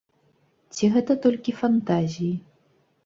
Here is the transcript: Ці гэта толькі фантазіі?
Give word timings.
Ці 0.77 0.89
гэта 0.95 1.17
толькі 1.25 1.57
фантазіі? 1.61 2.33